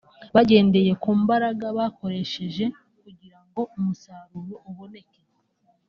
[0.35, 2.65] bagendeye ku mbaraga bakoresheje
[3.01, 5.21] kugira ngo umusaruro uboneke